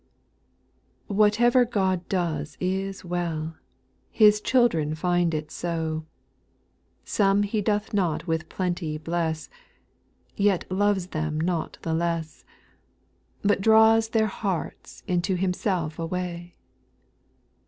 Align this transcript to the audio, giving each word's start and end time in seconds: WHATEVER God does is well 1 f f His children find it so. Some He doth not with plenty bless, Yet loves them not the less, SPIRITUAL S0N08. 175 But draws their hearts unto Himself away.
WHATEVER 1.09 1.63
God 1.63 2.09
does 2.09 2.57
is 2.59 3.05
well 3.05 3.37
1 3.41 3.47
f 3.49 3.53
f 3.53 3.55
His 4.09 4.41
children 4.41 4.95
find 4.95 5.31
it 5.31 5.51
so. 5.51 6.07
Some 7.05 7.43
He 7.43 7.61
doth 7.61 7.93
not 7.93 8.25
with 8.25 8.49
plenty 8.49 8.97
bless, 8.97 9.47
Yet 10.35 10.65
loves 10.71 11.05
them 11.09 11.39
not 11.39 11.77
the 11.83 11.93
less, 11.93 12.43
SPIRITUAL 13.43 13.45
S0N08. 13.45 13.45
175 13.45 13.47
But 13.47 13.61
draws 13.61 14.09
their 14.09 14.25
hearts 14.25 15.03
unto 15.07 15.35
Himself 15.35 15.99
away. 15.99 16.55